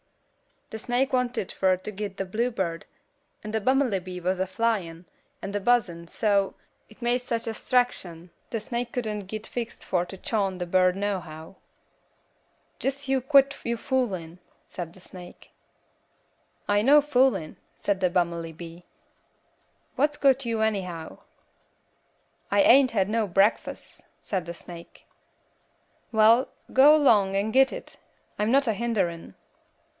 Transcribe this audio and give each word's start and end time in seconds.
"The 0.71 0.79
snake 0.79 1.13
wanted 1.13 1.51
fur 1.51 1.75
to 1.77 1.91
git 1.91 2.15
the 2.17 2.25
bluebird, 2.25 2.85
and 3.43 3.53
the 3.53 3.59
bummelybee 3.61 4.21
was 4.21 4.39
a 4.39 4.47
flyin, 4.47 5.05
and 5.41 5.55
a 5.55 5.59
buzzin' 5.59 6.07
so, 6.07 6.55
it 6.89 7.03
made 7.03 7.21
such 7.21 7.45
a 7.45 7.53
'straction 7.53 8.31
the 8.49 8.59
snake 8.59 8.93
couldn't 8.93 9.25
git 9.27 9.45
fixed 9.45 9.83
fur 9.83 10.05
to 10.05 10.17
chawm 10.17 10.57
the 10.57 10.65
bird 10.65 10.95
nohow. 10.95 11.57
"'Jess 12.79 13.07
yuh 13.09 13.21
quit 13.21 13.53
yo' 13.63 13.77
foolin',' 13.77 14.39
said 14.65 14.93
the 14.93 15.01
snake. 15.01 15.51
"'I 16.69 16.81
no 16.83 17.01
foolin',' 17.01 17.57
said 17.75 17.99
the 17.99 18.09
bummelybee, 18.09 18.83
'what's 19.97 20.17
got 20.17 20.45
yuh 20.45 20.61
anyhow?' 20.61 21.19
"'I 22.49 22.61
ain't 22.63 22.91
had 22.91 23.09
no 23.09 23.27
brekfuss,' 23.27 24.07
said 24.19 24.45
the 24.47 24.53
snake. 24.53 25.05
"'Well 26.11 26.47
go 26.73 26.95
'long 26.95 27.35
'n 27.35 27.51
git 27.51 27.71
it; 27.73 27.97
I'm 28.39 28.49
not 28.51 28.69
a 28.69 28.73
hinderin'.' 28.73 29.35